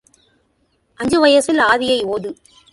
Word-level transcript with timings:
அஞ்சு 0.99 1.19
வயசில் 1.19 1.59
ஆதியை 1.59 1.99
ஓது. 2.05 2.29